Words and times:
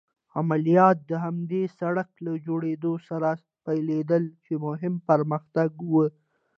عملیات 0.39 0.97
د 1.09 1.11
همدې 1.25 1.63
سړک 1.79 2.09
له 2.25 2.33
جوړېدو 2.45 2.93
سره 3.09 3.29
پيلېدل 3.65 4.23
چې 4.45 4.53
مهم 4.65 4.93
پرمختګ 5.09 5.71
و. 5.91 5.93